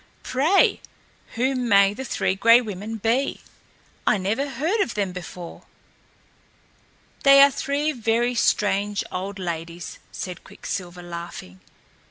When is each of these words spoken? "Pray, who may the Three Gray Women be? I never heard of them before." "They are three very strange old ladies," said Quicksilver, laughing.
"Pray, 0.23 0.81
who 1.35 1.53
may 1.53 1.93
the 1.93 2.03
Three 2.03 2.33
Gray 2.33 2.59
Women 2.59 2.97
be? 2.97 3.39
I 4.07 4.17
never 4.17 4.49
heard 4.49 4.79
of 4.81 4.95
them 4.95 5.11
before." 5.11 5.65
"They 7.21 7.39
are 7.43 7.51
three 7.51 7.91
very 7.91 8.33
strange 8.33 9.03
old 9.11 9.37
ladies," 9.37 9.99
said 10.11 10.43
Quicksilver, 10.43 11.03
laughing. 11.03 11.59